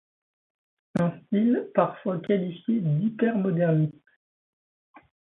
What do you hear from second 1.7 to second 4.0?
parfois qualifié d’hypermoderniste.